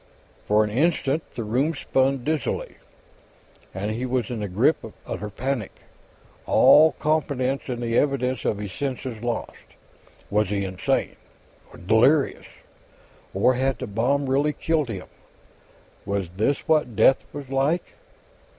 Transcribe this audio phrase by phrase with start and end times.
[0.47, 2.77] For an instant, the room spun dizzily;
[3.71, 5.71] and he was in the grip of utter panic,
[6.47, 9.61] all confidence in the evidence of his senses lost.
[10.31, 11.17] Was he insane?
[11.71, 12.47] Or delirious?
[13.31, 15.05] Or had the bomb really killed him;
[16.03, 17.93] was this what death was like?